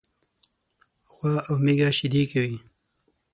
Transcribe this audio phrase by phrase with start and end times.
[1.13, 2.57] غوا او میږه شيدي کوي.